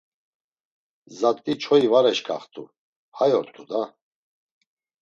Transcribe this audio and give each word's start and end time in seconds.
Zat̆i 1.17 1.53
çoyi 1.61 1.87
var 1.91 2.05
eşǩaxt̆u 2.11 2.63
hay 3.17 3.31
ort̆u 3.39 3.63
da! 3.69 3.81